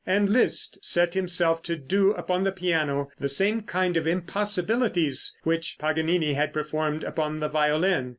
[0.03, 5.77] And Liszt set himself to do upon the piano the same kind of impossibilities which
[5.77, 8.09] Paganini had performed upon the violin.